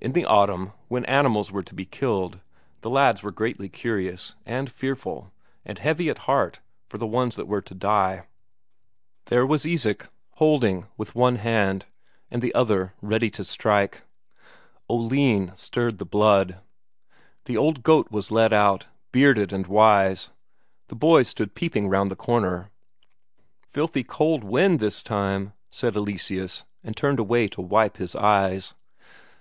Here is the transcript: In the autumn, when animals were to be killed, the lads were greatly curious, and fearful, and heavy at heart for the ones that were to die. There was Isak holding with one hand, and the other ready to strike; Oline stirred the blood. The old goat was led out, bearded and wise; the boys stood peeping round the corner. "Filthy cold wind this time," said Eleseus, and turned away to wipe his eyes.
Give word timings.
In 0.00 0.14
the 0.14 0.24
autumn, 0.24 0.72
when 0.88 1.04
animals 1.04 1.52
were 1.52 1.62
to 1.62 1.74
be 1.76 1.84
killed, 1.84 2.40
the 2.80 2.90
lads 2.90 3.22
were 3.22 3.30
greatly 3.30 3.68
curious, 3.68 4.34
and 4.44 4.68
fearful, 4.68 5.32
and 5.64 5.78
heavy 5.78 6.10
at 6.10 6.26
heart 6.26 6.58
for 6.88 6.98
the 6.98 7.06
ones 7.06 7.36
that 7.36 7.46
were 7.46 7.62
to 7.62 7.74
die. 7.76 8.26
There 9.26 9.46
was 9.46 9.64
Isak 9.64 10.08
holding 10.32 10.88
with 10.96 11.14
one 11.14 11.36
hand, 11.36 11.86
and 12.32 12.42
the 12.42 12.52
other 12.52 12.94
ready 13.00 13.30
to 13.30 13.44
strike; 13.44 14.02
Oline 14.88 15.56
stirred 15.56 15.98
the 15.98 16.04
blood. 16.04 16.58
The 17.44 17.56
old 17.56 17.84
goat 17.84 18.10
was 18.10 18.32
led 18.32 18.52
out, 18.52 18.88
bearded 19.12 19.52
and 19.52 19.68
wise; 19.68 20.30
the 20.88 20.96
boys 20.96 21.28
stood 21.28 21.54
peeping 21.54 21.86
round 21.88 22.10
the 22.10 22.16
corner. 22.16 22.72
"Filthy 23.68 24.02
cold 24.02 24.42
wind 24.42 24.80
this 24.80 25.00
time," 25.00 25.52
said 25.70 25.94
Eleseus, 25.94 26.64
and 26.82 26.96
turned 26.96 27.20
away 27.20 27.46
to 27.46 27.60
wipe 27.60 27.98
his 27.98 28.16
eyes. 28.16 28.74